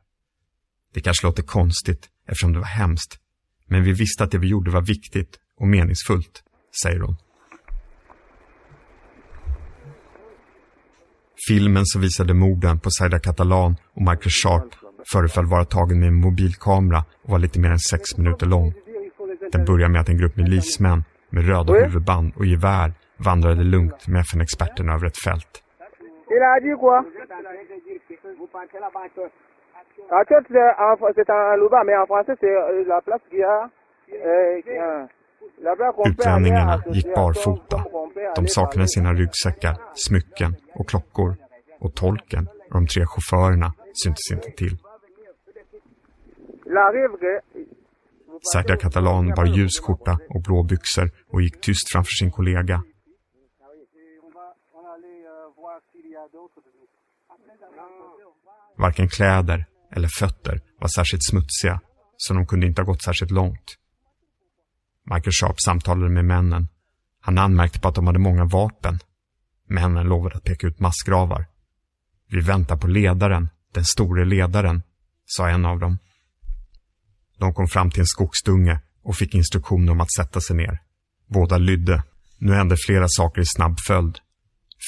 Det 0.93 1.01
kanske 1.01 1.27
låter 1.27 1.43
konstigt 1.43 2.09
eftersom 2.27 2.53
det 2.53 2.59
var 2.59 2.65
hemskt, 2.65 3.19
men 3.65 3.83
vi 3.83 3.93
visste 3.93 4.23
att 4.23 4.31
det 4.31 4.37
vi 4.37 4.47
gjorde 4.47 4.71
var 4.71 4.81
viktigt 4.81 5.39
och 5.57 5.67
meningsfullt, 5.67 6.43
säger 6.83 6.99
hon. 6.99 7.17
Filmen 11.49 11.85
som 11.85 12.01
visade 12.01 12.33
morden 12.33 12.79
på 12.79 12.89
Saida 12.89 13.19
Catalan 13.19 13.75
och 13.95 14.01
Michael 14.01 14.35
Sharp 14.39 14.71
föreföll 15.13 15.45
vara 15.45 15.65
tagen 15.65 15.99
med 15.99 16.07
en 16.07 16.21
mobilkamera 16.25 16.99
och 17.23 17.29
var 17.29 17.39
lite 17.39 17.59
mer 17.59 17.69
än 17.69 17.79
sex 17.79 18.17
minuter 18.17 18.45
lång. 18.45 18.73
Den 19.51 19.65
börjar 19.65 19.89
med 19.89 20.01
att 20.01 20.09
en 20.09 20.17
grupp 20.17 20.35
milismän 20.35 21.03
med 21.29 21.47
röda 21.47 21.73
huvudband 21.73 22.33
och 22.35 22.45
gevär 22.45 22.93
vandrade 23.17 23.63
lugnt 23.63 24.07
med 24.07 24.21
FN-experterna 24.21 24.93
över 24.93 25.07
ett 25.07 25.23
fält. 25.25 25.63
Utlänningarna 36.05 36.83
gick 36.93 37.15
barfota. 37.15 37.83
De 38.35 38.47
saknade 38.47 38.87
sina 38.87 39.13
ryggsäckar, 39.13 39.77
smycken 39.93 40.55
och 40.75 40.89
klockor. 40.89 41.35
Och 41.79 41.95
tolken 41.95 42.47
och 42.47 42.73
de 42.73 42.87
tre 42.87 43.05
chaufförerna 43.05 43.73
syntes 44.03 44.31
inte 44.31 44.51
till. 44.51 44.77
Serka 48.53 48.77
Catalan 48.77 49.33
bar 49.35 49.45
ljus 49.45 49.79
skjorta 49.79 50.19
och 50.29 50.41
blå 50.41 50.63
byxor 50.63 51.11
och 51.31 51.41
gick 51.41 51.61
tyst 51.61 51.91
framför 51.91 52.11
sin 52.19 52.31
kollega. 52.31 52.83
Varken 58.77 59.09
kläder 59.09 59.65
eller 59.95 60.07
fötter 60.19 60.61
var 60.79 60.87
särskilt 60.87 61.23
smutsiga, 61.23 61.81
så 62.17 62.33
de 62.33 62.47
kunde 62.47 62.67
inte 62.67 62.81
ha 62.81 62.85
gått 62.85 63.03
särskilt 63.03 63.31
långt. 63.31 63.77
Michael 65.09 65.31
Sharp 65.31 65.61
samtalade 65.61 66.09
med 66.09 66.25
männen. 66.25 66.67
Han 67.21 67.37
anmärkte 67.37 67.79
på 67.79 67.87
att 67.87 67.95
de 67.95 68.07
hade 68.07 68.19
många 68.19 68.45
vapen. 68.45 68.99
Männen 69.69 70.07
lovade 70.07 70.35
att 70.35 70.43
peka 70.43 70.67
ut 70.67 70.79
massgravar. 70.79 71.45
Vi 72.29 72.39
väntar 72.39 72.77
på 72.77 72.87
ledaren, 72.87 73.49
den 73.73 73.85
store 73.85 74.25
ledaren, 74.25 74.83
sa 75.25 75.49
en 75.49 75.65
av 75.65 75.79
dem. 75.79 75.97
De 77.37 77.53
kom 77.53 77.67
fram 77.67 77.91
till 77.91 77.99
en 77.99 78.07
skogsdunge 78.07 78.79
och 79.03 79.15
fick 79.15 79.35
instruktioner 79.35 79.91
om 79.91 80.01
att 80.01 80.13
sätta 80.13 80.41
sig 80.41 80.55
ner. 80.55 80.79
Båda 81.27 81.57
lydde. 81.57 82.03
Nu 82.37 82.53
hände 82.53 82.75
flera 82.77 83.05
saker 83.09 83.41
i 83.41 83.45
snabb 83.45 83.79
följd. 83.87 84.19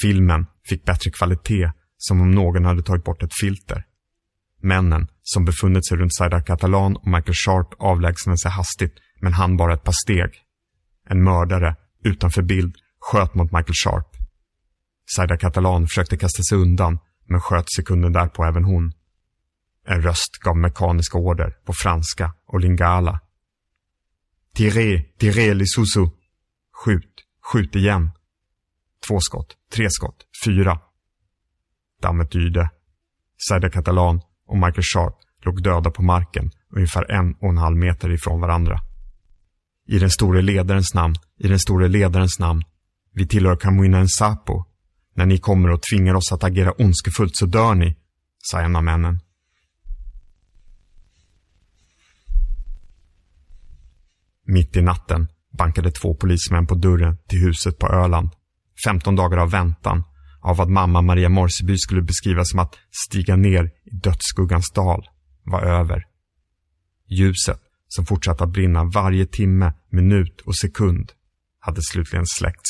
Filmen 0.01 0.45
fick 0.69 0.85
bättre 0.85 1.11
kvalitet, 1.11 1.71
som 1.97 2.21
om 2.21 2.31
någon 2.31 2.65
hade 2.65 2.83
tagit 2.83 3.03
bort 3.03 3.23
ett 3.23 3.33
filter. 3.41 3.83
Männen, 4.61 5.07
som 5.21 5.45
befunnit 5.45 5.87
sig 5.87 5.97
runt 5.97 6.15
Saida 6.15 6.41
Catalan 6.41 6.95
och 6.95 7.07
Michael 7.07 7.33
Sharp 7.33 7.67
avlägsnade 7.79 8.37
sig 8.37 8.51
hastigt, 8.51 8.93
men 9.21 9.33
han 9.33 9.57
bara 9.57 9.73
ett 9.73 9.83
par 9.83 9.95
steg. 10.03 10.31
En 11.09 11.23
mördare, 11.23 11.75
utanför 12.03 12.41
bild, 12.41 12.75
sköt 12.99 13.35
mot 13.35 13.51
Michael 13.51 13.73
Sharp. 13.73 14.07
Saida 15.15 15.37
Catalan 15.37 15.87
försökte 15.87 16.17
kasta 16.17 16.43
sig 16.43 16.57
undan, 16.57 16.99
men 17.25 17.41
sköt 17.41 17.65
sekunden 17.75 18.13
därpå 18.13 18.45
även 18.45 18.63
hon. 18.63 18.93
En 19.85 20.01
röst 20.01 20.37
gav 20.41 20.57
mekaniska 20.57 21.17
order 21.17 21.57
på 21.65 21.73
franska 21.73 22.33
och 22.47 22.59
lingala. 22.59 23.19
Tiré, 24.53 25.03
tiré 25.17 25.53
lisusu. 25.53 26.07
Skjut, 26.73 27.25
skjut 27.43 27.75
igen. 27.75 28.11
Två 29.07 29.19
skott, 29.19 29.57
tre 29.73 29.89
skott, 29.89 30.25
fyra. 30.45 30.79
Dammet 32.01 32.35
yrde. 32.35 32.69
Saida 33.37 33.69
Catalan 33.69 34.21
och 34.47 34.57
Michael 34.57 34.83
Sharp 34.83 35.15
låg 35.45 35.63
döda 35.63 35.91
på 35.91 36.01
marken 36.01 36.51
ungefär 36.69 37.11
en 37.11 37.33
och 37.33 37.49
en 37.49 37.57
halv 37.57 37.77
meter 37.77 38.11
ifrån 38.11 38.41
varandra. 38.41 38.79
I 39.91 39.99
den 39.99 40.09
store 40.09 40.41
ledarens 40.41 40.93
namn, 40.93 41.15
i 41.37 41.47
den 41.47 41.59
store 41.59 41.87
ledarens 41.87 42.39
namn. 42.39 42.63
Vi 43.13 43.27
tillhör 43.27 43.55
Kamuina 43.55 44.07
Sapo. 44.07 44.65
När 45.15 45.25
ni 45.25 45.37
kommer 45.37 45.69
och 45.69 45.81
tvingar 45.81 46.13
oss 46.13 46.31
att 46.31 46.43
agera 46.43 46.71
ondskefullt 46.71 47.35
så 47.35 47.45
dör 47.45 47.75
ni, 47.75 47.97
sa 48.37 48.61
en 48.61 48.75
av 48.75 48.83
männen. 48.83 49.19
Mitt 54.45 54.77
i 54.77 54.81
natten 54.81 55.27
bankade 55.57 55.91
två 55.91 56.15
polismän 56.15 56.67
på 56.67 56.75
dörren 56.75 57.17
till 57.27 57.39
huset 57.39 57.79
på 57.79 57.87
Öland. 57.87 58.29
15 58.85 59.15
dagar 59.15 59.37
av 59.37 59.51
väntan, 59.51 60.03
av 60.41 60.57
vad 60.57 60.69
mamma 60.69 61.01
Maria 61.01 61.29
Morseby 61.29 61.77
skulle 61.77 62.01
beskriva 62.01 62.45
som 62.45 62.59
att 62.59 62.75
stiga 63.07 63.35
ner 63.35 63.71
i 63.83 63.95
dödsskuggans 63.95 64.71
dal, 64.75 65.09
var 65.43 65.61
över. 65.61 66.03
Ljuset, 67.07 67.61
som 67.89 68.05
fortsatte 68.05 68.43
att 68.43 68.49
brinna 68.49 68.83
varje 68.83 69.25
timme, 69.25 69.73
minut 69.89 70.41
och 70.41 70.55
sekund, 70.55 71.11
hade 71.59 71.81
slutligen 71.81 72.25
släckts. 72.27 72.69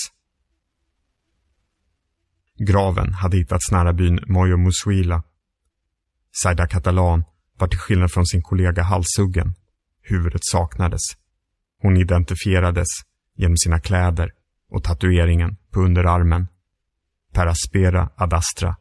Graven 2.57 3.13
hade 3.13 3.37
hittats 3.37 3.71
nära 3.71 3.93
byn 3.93 4.19
Moyo 4.27 4.57
Musuila. 4.57 5.23
Saida 6.31 6.67
Catalan 6.67 7.23
var 7.57 7.67
till 7.67 7.79
skillnad 7.79 8.11
från 8.11 8.25
sin 8.25 8.41
kollega 8.41 8.83
halshuggen. 8.83 9.53
Huvudet 10.01 10.41
saknades. 10.43 11.01
Hon 11.81 11.97
identifierades 11.97 12.87
genom 13.35 13.57
sina 13.57 13.79
kläder 13.79 14.31
och 14.69 14.83
tatueringen 14.83 15.57
på 15.71 15.79
underarmen. 15.79 16.47
Per 17.33 17.47
aspera 17.47 18.09
ad 18.15 18.33
astra, 18.33 18.75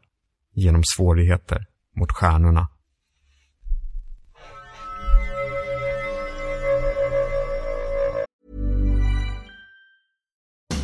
genom 0.53 0.81
svårigheter 0.95 1.65
mot 1.95 2.11
stjärnorna. 2.11 2.67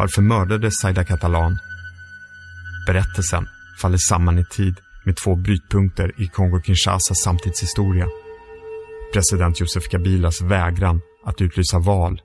Varför 0.00 0.22
mördades 0.22 0.80
Saida 0.80 1.04
Catalan? 1.04 1.58
Berättelsen 2.86 3.46
faller 3.80 3.98
samman 3.98 4.38
i 4.38 4.44
tid 4.44 4.74
med 5.04 5.16
två 5.16 5.36
brytpunkter 5.36 6.20
i 6.22 6.26
Kongo-Kinshasas 6.26 7.14
samtidshistoria. 7.14 8.06
President 9.12 9.60
Joseph 9.60 9.88
Kabilas 9.88 10.42
vägran 10.42 11.00
att 11.24 11.40
utlysa 11.40 11.78
val 11.78 12.20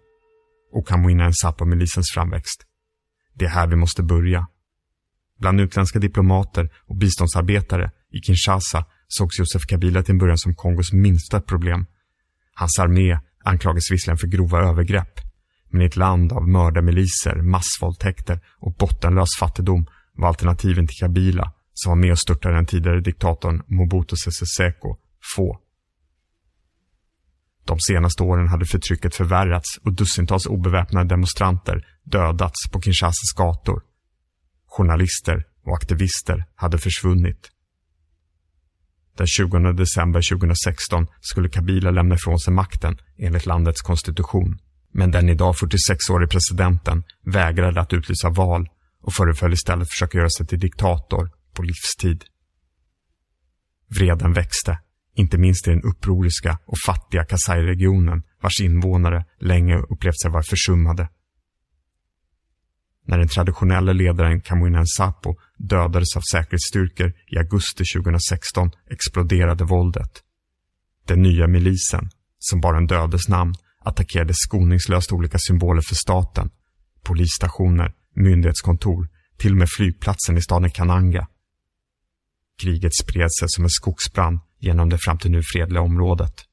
och 0.72 0.88
Kamuina 0.88 1.30
Nsapo-milisens 1.30 2.12
framväxt. 2.14 2.66
Det 3.34 3.46
är 3.46 3.50
här 3.50 3.68
vi 3.68 3.76
måste 3.76 4.04
börja. 4.04 4.48
Bland 5.40 5.62
utländska 5.62 6.00
diplomater 6.00 6.70
och 6.88 6.98
biståndsarbetare 6.98 7.92
i 8.12 8.18
Kinshasa 8.18 8.86
sågs 9.08 9.40
Joseph 9.40 9.66
Kabila 9.66 10.04
till 10.04 10.12
en 10.12 10.18
början 10.18 10.38
som 10.38 10.56
Kongos 10.56 10.94
minsta 10.94 11.42
problem. 11.42 11.86
Hans 12.54 12.80
armé 12.80 13.20
anklagas 13.44 13.92
visserligen 13.92 14.18
för 14.18 14.28
grova 14.28 14.60
övergrepp, 14.70 15.25
men 15.76 15.82
i 15.82 15.86
ett 15.86 15.96
land 15.96 16.32
av 16.32 16.48
mördarmiliser, 16.48 17.36
massvåldtäkter 17.42 18.40
och 18.60 18.74
bottenlös 18.74 19.30
fattigdom 19.40 19.86
var 20.14 20.28
alternativen 20.28 20.88
till 20.88 20.98
Kabila, 21.00 21.54
som 21.74 21.90
var 21.90 21.96
med 21.96 22.12
och 22.12 22.20
störtade 22.20 22.56
den 22.56 22.66
tidigare 22.66 23.02
diktatorn 23.02 23.62
Mobutu 23.68 24.16
Sese 24.16 24.46
Seko, 24.58 24.98
få. 25.36 25.60
De 27.66 27.80
senaste 27.80 28.24
åren 28.24 28.48
hade 28.48 28.66
förtrycket 28.66 29.16
förvärrats 29.16 29.78
och 29.84 29.94
dussintals 29.94 30.46
obeväpnade 30.46 31.10
demonstranter 31.10 31.88
dödats 32.04 32.72
på 32.72 32.82
Kinshasas 32.82 33.34
gator. 33.36 33.82
Journalister 34.68 35.44
och 35.66 35.74
aktivister 35.74 36.46
hade 36.56 36.78
försvunnit. 36.78 37.52
Den 39.18 39.28
20 39.28 39.74
december 39.74 40.22
2016 40.32 41.08
skulle 41.22 41.50
Kabila 41.50 41.92
lämna 41.92 42.16
ifrån 42.16 42.40
sig 42.40 42.54
makten 42.54 42.98
enligt 43.18 43.46
landets 43.46 43.82
konstitution. 43.82 44.60
Men 44.98 45.12
den 45.12 45.30
idag 45.30 45.56
46-årige 45.56 46.28
presidenten 46.28 47.04
vägrade 47.22 47.82
att 47.82 47.94
utlysa 47.94 48.30
val 48.30 48.70
och 49.02 49.14
föreföll 49.14 49.54
istället 49.54 49.90
försöka 49.90 50.18
göra 50.18 50.30
sig 50.30 50.48
till 50.48 50.60
diktator 50.60 51.32
på 51.54 51.64
livstid. 51.64 52.24
Vreden 53.88 54.34
växte, 54.34 54.80
inte 55.16 55.38
minst 55.38 55.68
i 55.68 55.72
den 55.72 55.82
upproriska 55.82 56.60
och 56.66 56.78
fattiga 56.86 57.26
Kasai-regionen 57.26 58.24
vars 58.42 58.62
invånare 58.62 59.26
länge 59.40 59.78
upplevt 59.78 60.22
sig 60.22 60.32
vara 60.32 60.44
försummade. 60.44 61.10
När 63.06 63.18
den 63.18 63.28
traditionella 63.28 63.94
ledaren 63.94 64.42
Kamuina 64.42 64.82
Nsapo 64.82 65.36
dödades 65.58 66.16
av 66.16 66.22
säkerhetsstyrkor 66.32 67.14
i 67.28 67.38
augusti 67.38 67.84
2016 67.96 68.72
exploderade 68.90 69.64
våldet. 69.64 70.24
Den 71.08 71.22
nya 71.22 71.48
milisen, 71.48 72.10
som 72.40 72.62
bar 72.62 72.74
en 72.74 72.88
dödes 72.88 73.28
namn, 73.28 73.56
attackerade 73.86 74.34
skoningslöst 74.36 75.12
olika 75.12 75.38
symboler 75.40 75.82
för 75.90 75.96
staten, 75.96 76.50
polisstationer, 77.04 77.94
myndighetskontor, 78.16 79.10
till 79.38 79.52
och 79.52 79.58
med 79.58 79.68
flygplatsen 79.78 80.38
i 80.38 80.42
staden 80.42 80.72
Kananga. 80.72 81.28
Kriget 82.62 82.96
spred 82.96 83.30
sig 83.40 83.48
som 83.50 83.64
en 83.64 83.70
skogsbrand 83.70 84.40
genom 84.60 84.90
det 84.90 84.98
fram 84.98 85.18
till 85.18 85.32
nu 85.32 85.42
fredliga 85.54 85.82
området. 85.82 86.46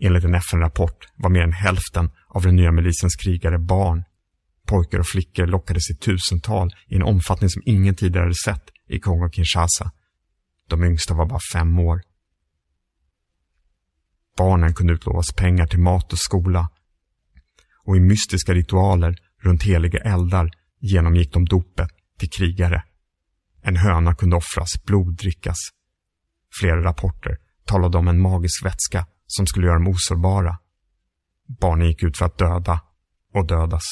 Enligt 0.00 0.24
en 0.24 0.34
FN-rapport 0.34 1.08
var 1.16 1.30
mer 1.30 1.42
än 1.42 1.52
hälften 1.52 2.10
av 2.28 2.42
den 2.42 2.56
nya 2.56 2.72
milisens 2.72 3.16
krigare 3.16 3.58
barn. 3.58 4.04
Pojkar 4.66 4.98
och 4.98 5.06
flickor 5.06 5.46
lockades 5.46 5.90
i 5.90 5.94
tusental 5.94 6.70
i 6.88 6.96
en 6.96 7.02
omfattning 7.02 7.50
som 7.50 7.62
ingen 7.66 7.94
tidigare 7.94 8.34
sett 8.44 8.64
i 8.88 8.98
Kongo-Kinshasa. 8.98 9.90
De 10.68 10.84
yngsta 10.84 11.14
var 11.14 11.26
bara 11.26 11.40
fem 11.52 11.78
år. 11.78 12.02
Barnen 14.36 14.74
kunde 14.74 14.92
utlovas 14.92 15.32
pengar 15.36 15.66
till 15.66 15.78
mat 15.78 16.12
och 16.12 16.18
skola. 16.18 16.70
Och 17.84 17.96
i 17.96 18.00
mystiska 18.00 18.54
ritualer 18.54 19.16
runt 19.42 19.62
heliga 19.62 19.98
eldar 19.98 20.50
genomgick 20.80 21.32
de 21.32 21.44
dopet 21.44 21.88
till 22.18 22.30
krigare. 22.30 22.84
En 23.62 23.76
höna 23.76 24.14
kunde 24.14 24.36
offras, 24.36 24.84
blod 24.86 25.16
drickas. 25.16 25.56
Flera 26.60 26.84
rapporter 26.84 27.38
talade 27.64 27.98
om 27.98 28.08
en 28.08 28.20
magisk 28.20 28.64
vätska 28.64 29.06
som 29.26 29.46
skulle 29.46 29.66
göra 29.66 29.78
dem 29.78 29.88
osårbara. 29.88 30.58
Barnen 31.60 31.86
gick 31.86 32.02
ut 32.02 32.18
för 32.18 32.26
att 32.26 32.38
döda 32.38 32.80
och 33.34 33.46
dödas. 33.46 33.82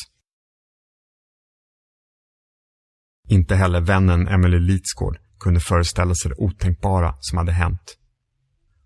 Inte 3.29 3.57
heller 3.57 3.81
vännen 3.81 4.29
Emily 4.29 4.59
Litsgård 4.59 5.19
kunde 5.41 5.61
föreställa 5.61 6.15
sig 6.15 6.29
det 6.29 6.35
otänkbara 6.39 7.17
som 7.21 7.39
hade 7.39 7.53
hänt. 7.53 8.00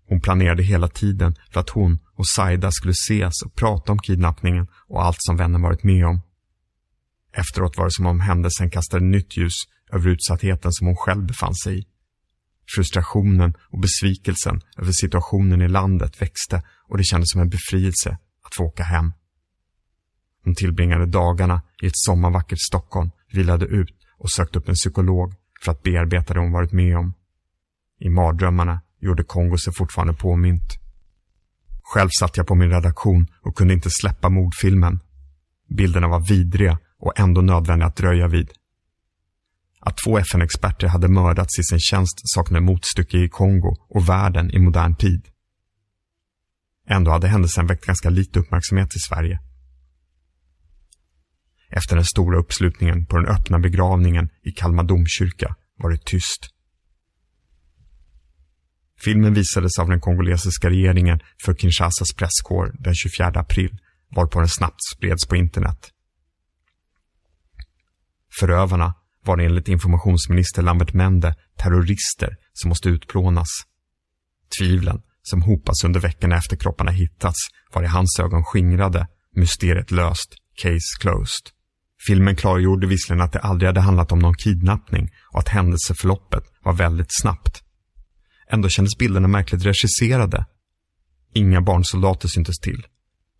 Hon 0.07 0.21
planerade 0.21 0.63
hela 0.63 0.87
tiden 0.87 1.35
för 1.51 1.59
att 1.59 1.69
hon 1.69 1.99
och 2.15 2.27
Saida 2.27 2.71
skulle 2.71 2.91
ses 2.91 3.41
och 3.45 3.55
prata 3.55 3.91
om 3.91 3.99
kidnappningen 3.99 4.67
och 4.87 5.03
allt 5.03 5.17
som 5.19 5.37
vännen 5.37 5.61
varit 5.61 5.83
med 5.83 6.05
om. 6.05 6.21
Efteråt 7.33 7.77
var 7.77 7.85
det 7.85 7.91
som 7.91 8.05
om 8.05 8.19
händelsen 8.19 8.69
kastade 8.69 9.05
nytt 9.05 9.37
ljus 9.37 9.53
över 9.91 10.09
utsattheten 10.09 10.71
som 10.73 10.87
hon 10.87 10.95
själv 10.95 11.25
befann 11.25 11.55
sig 11.55 11.79
i. 11.79 11.85
Frustrationen 12.75 13.53
och 13.69 13.79
besvikelsen 13.79 14.61
över 14.77 14.91
situationen 14.91 15.61
i 15.61 15.67
landet 15.67 16.21
växte 16.21 16.63
och 16.89 16.97
det 16.97 17.03
kändes 17.03 17.31
som 17.31 17.41
en 17.41 17.49
befrielse 17.49 18.17
att 18.43 18.55
få 18.57 18.63
åka 18.63 18.83
hem. 18.83 19.13
Hon 20.43 20.55
tillbringade 20.55 21.05
dagarna 21.05 21.61
i 21.81 21.87
ett 21.87 21.93
sommarvackert 21.95 22.59
Stockholm, 22.59 23.11
vilade 23.33 23.65
ut 23.65 23.95
och 24.17 24.31
sökte 24.31 24.59
upp 24.59 24.69
en 24.69 24.75
psykolog 24.75 25.33
för 25.61 25.71
att 25.71 25.83
bearbeta 25.83 26.33
det 26.33 26.39
hon 26.39 26.51
varit 26.51 26.71
med 26.71 26.97
om. 26.97 27.13
I 27.99 28.09
mardrömmarna 28.09 28.81
gjorde 29.05 29.23
Kongo 29.23 29.57
sig 29.57 29.73
fortfarande 29.73 30.13
påmint. 30.13 30.79
Själv 31.83 32.09
satt 32.19 32.37
jag 32.37 32.47
på 32.47 32.55
min 32.55 32.69
redaktion 32.69 33.27
och 33.41 33.57
kunde 33.57 33.73
inte 33.73 33.89
släppa 33.91 34.29
mordfilmen. 34.29 34.99
Bilderna 35.69 36.07
var 36.07 36.19
vidriga 36.19 36.79
och 36.99 37.19
ändå 37.19 37.41
nödvändiga 37.41 37.87
att 37.87 37.95
dröja 37.95 38.27
vid. 38.27 38.51
Att 39.79 39.97
två 40.05 40.17
FN-experter 40.17 40.87
hade 40.87 41.07
mördats 41.07 41.59
i 41.59 41.63
sin 41.63 41.79
tjänst 41.79 42.21
saknade 42.23 42.65
motstycke 42.65 43.17
i 43.17 43.29
Kongo 43.29 43.75
och 43.89 44.09
världen 44.09 44.51
i 44.51 44.59
modern 44.59 44.95
tid. 44.95 45.27
Ändå 46.87 47.11
hade 47.11 47.27
händelsen 47.27 47.67
väckt 47.67 47.85
ganska 47.85 48.09
lite 48.09 48.39
uppmärksamhet 48.39 48.95
i 48.95 48.99
Sverige. 48.99 49.39
Efter 51.69 51.95
den 51.95 52.05
stora 52.05 52.39
uppslutningen 52.39 53.05
på 53.05 53.17
den 53.17 53.27
öppna 53.27 53.59
begravningen 53.59 54.29
i 54.43 54.51
Kalmar 54.51 54.83
domkyrka 54.83 55.55
var 55.77 55.89
det 55.89 56.05
tyst. 56.05 56.54
Filmen 58.99 59.33
visades 59.33 59.79
av 59.79 59.89
den 59.89 59.99
kongolesiska 59.99 60.69
regeringen 60.69 61.19
för 61.45 61.53
Kinshasas 61.53 62.13
presskår 62.17 62.75
den 62.79 62.95
24 62.95 63.27
april, 63.27 63.77
varpå 64.15 64.39
den 64.39 64.49
snabbt 64.49 64.79
spreds 64.95 65.27
på 65.27 65.35
internet. 65.35 65.91
Förövarna 68.39 68.93
var 69.25 69.37
enligt 69.37 69.67
informationsminister 69.67 70.61
Lambert 70.61 70.93
Mende 70.93 71.35
terrorister 71.57 72.37
som 72.53 72.69
måste 72.69 72.89
utplånas. 72.89 73.47
Tvivlen 74.59 75.01
som 75.21 75.41
hopas 75.41 75.83
under 75.83 75.99
veckorna 75.99 76.35
efter 76.35 76.55
kropparna 76.55 76.91
hittats 76.91 77.39
var 77.73 77.83
i 77.83 77.87
hans 77.87 78.19
ögon 78.19 78.43
skingrade, 78.43 79.07
mysteriet 79.35 79.91
löst, 79.91 80.35
case 80.61 80.99
closed. 80.99 81.49
Filmen 82.07 82.35
klargjorde 82.35 82.87
visserligen 82.87 83.25
att 83.25 83.33
det 83.33 83.39
aldrig 83.39 83.67
hade 83.67 83.81
handlat 83.81 84.11
om 84.11 84.19
någon 84.19 84.35
kidnappning 84.35 85.09
och 85.33 85.39
att 85.39 85.49
händelseförloppet 85.49 86.43
var 86.63 86.73
väldigt 86.73 87.21
snabbt. 87.21 87.64
Ändå 88.49 88.69
kändes 88.69 88.97
bilderna 88.97 89.27
märkligt 89.27 89.65
regisserade. 89.65 90.45
Inga 91.33 91.61
barnsoldater 91.61 92.27
syntes 92.27 92.59
till. 92.59 92.87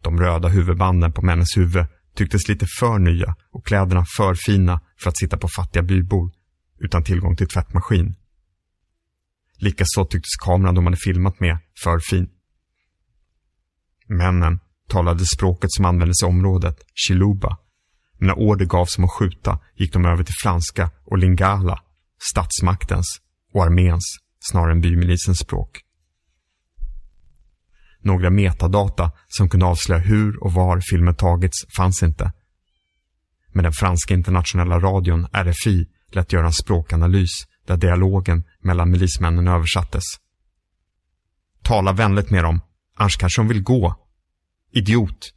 De 0.01 0.19
röda 0.19 0.47
huvudbanden 0.47 1.13
på 1.13 1.21
männens 1.21 1.57
huvud 1.57 1.85
tycktes 2.15 2.47
lite 2.47 2.65
för 2.79 2.99
nya 2.99 3.35
och 3.51 3.65
kläderna 3.65 4.05
för 4.17 4.35
fina 4.35 4.81
för 4.99 5.09
att 5.09 5.17
sitta 5.17 5.37
på 5.37 5.47
fattiga 5.47 5.83
bybor 5.83 6.31
utan 6.79 7.03
tillgång 7.03 7.35
till 7.35 7.47
tvättmaskin. 7.47 8.15
Likaså 9.57 10.05
tycktes 10.05 10.35
kameran 10.35 10.75
de 10.75 10.85
hade 10.85 10.97
filmat 10.97 11.39
med 11.39 11.57
för 11.83 11.99
fin. 11.99 12.29
Männen 14.07 14.59
talade 14.87 15.25
språket 15.25 15.71
som 15.71 15.85
användes 15.85 16.23
i 16.23 16.25
området, 16.25 16.77
chiluba. 16.93 17.57
Men 18.17 18.27
när 18.27 18.39
order 18.39 18.65
gavs 18.65 18.97
om 18.97 19.03
att 19.03 19.11
skjuta 19.11 19.59
gick 19.75 19.93
de 19.93 20.05
över 20.05 20.23
till 20.23 20.35
franska 20.43 20.91
och 21.05 21.17
lingala, 21.17 21.83
statsmaktens 22.31 23.21
och 23.53 23.63
arméns 23.63 24.24
snarare 24.51 24.71
än 24.71 24.81
bymilisens 24.81 25.39
språk. 25.39 25.81
Några 27.99 28.29
metadata 28.29 29.11
som 29.27 29.49
kunde 29.49 29.65
avslöja 29.65 30.01
hur 30.01 30.43
och 30.43 30.53
var 30.53 30.81
filmen 30.91 31.15
tagits 31.15 31.65
fanns 31.77 32.03
inte. 32.03 32.31
Men 33.53 33.63
den 33.63 33.73
franska 33.73 34.13
internationella 34.13 34.79
radion 34.79 35.27
RFI 35.33 35.87
lät 36.11 36.33
göra 36.33 36.45
en 36.45 36.53
språkanalys 36.53 37.31
där 37.67 37.77
dialogen 37.77 38.43
mellan 38.59 38.91
milismännen 38.91 39.47
översattes. 39.47 40.03
Tala 41.63 41.93
vänligt 41.93 42.29
med 42.29 42.43
dem, 42.43 42.61
annars 42.95 43.17
kanske 43.17 43.41
de 43.41 43.47
vill 43.47 43.63
gå. 43.63 43.95
Idiot. 44.71 45.31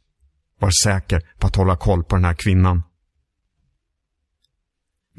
Var 0.59 0.71
säker 0.83 1.21
på 1.39 1.47
att 1.47 1.55
hålla 1.55 1.77
koll 1.77 2.03
på 2.03 2.15
den 2.15 2.25
här 2.25 2.33
kvinnan. 2.33 2.83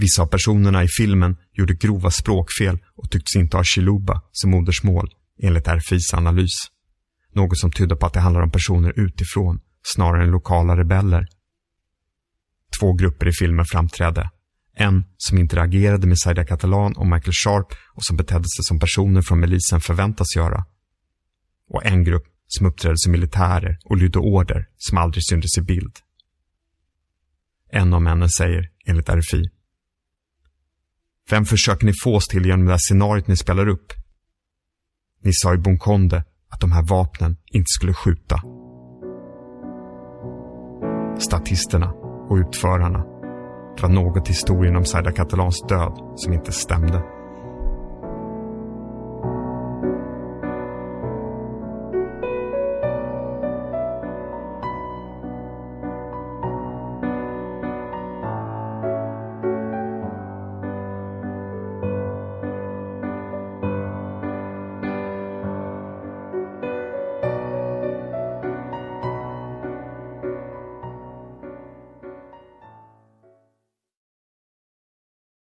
Vissa 0.01 0.23
av 0.23 0.27
personerna 0.27 0.85
i 0.85 0.89
filmen 0.89 1.37
gjorde 1.53 1.75
grova 1.75 2.11
språkfel 2.11 2.79
och 2.95 3.11
tycktes 3.11 3.37
inte 3.37 3.57
ha 3.57 3.65
chiluba 3.65 4.23
som 4.33 4.51
modersmål, 4.51 5.11
enligt 5.43 5.69
RFIs 5.69 6.15
analys. 6.15 6.53
Något 7.35 7.59
som 7.59 7.73
tydde 7.73 7.97
på 7.97 8.07
att 8.07 8.13
det 8.13 8.21
handlar 8.21 8.43
om 8.43 8.51
personer 8.51 8.93
utifrån, 8.97 9.61
snarare 9.83 10.23
än 10.23 10.31
lokala 10.31 10.77
rebeller. 10.77 11.27
Två 12.81 12.93
grupper 12.93 13.29
i 13.29 13.33
filmen 13.33 13.65
framträdde. 13.65 14.31
En 14.77 15.05
som 15.17 15.39
interagerade 15.39 16.07
med 16.07 16.19
Saida 16.19 16.45
Catalan 16.45 16.93
och 16.97 17.07
Michael 17.07 17.33
Sharp 17.33 17.67
och 17.95 18.05
som 18.05 18.17
betedde 18.17 18.45
sig 18.49 18.65
som 18.65 18.79
personer 18.79 19.23
från 19.23 19.41
milisen 19.41 19.81
förväntas 19.81 20.37
göra. 20.37 20.65
Och 21.69 21.87
en 21.87 22.05
grupp 22.05 22.25
som 22.47 22.67
uppträdde 22.67 22.99
som 22.99 23.13
militärer 23.13 23.79
och 23.85 23.97
lydde 23.97 24.19
order 24.19 24.67
som 24.77 24.99
aldrig 24.99 25.25
syntes 25.27 25.59
i 25.59 25.63
bild. 25.63 25.97
En 27.73 27.95
av 27.95 28.03
männen 28.03 28.29
säger, 28.29 28.69
enligt 28.87 29.09
RFI, 29.09 29.51
vem 31.31 31.45
försöker 31.45 31.87
ni 31.87 31.93
få 32.05 32.17
oss 32.17 32.27
till 32.27 32.47
genom 32.47 32.67
det 32.67 32.71
här 32.73 32.79
scenariot 32.79 33.29
ni 33.29 33.37
spelar 33.37 33.69
upp? 33.69 33.93
Ni 35.25 35.31
sa 35.33 35.55
i 35.55 35.59
Bonkonde 35.59 36.25
att 36.51 36.61
de 36.61 36.73
här 36.73 36.83
vapnen 36.83 37.37
inte 37.53 37.69
skulle 37.69 37.95
skjuta. 37.95 38.43
Statisterna 41.19 41.93
och 42.29 42.37
utförarna. 42.37 42.99
Det 43.77 43.83
var 43.83 43.89
något 43.89 44.29
i 44.29 44.33
historien 44.33 44.77
om 44.77 44.85
Saida 44.85 45.13
Catalans 45.13 45.65
död 45.69 46.13
som 46.17 46.33
inte 46.33 46.53
stämde. 46.53 47.03